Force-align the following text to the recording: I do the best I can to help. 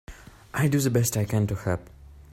I 0.51 0.67
do 0.67 0.79
the 0.79 0.89
best 0.89 1.15
I 1.15 1.25
can 1.25 1.45
to 1.45 1.53
help. 1.53 1.87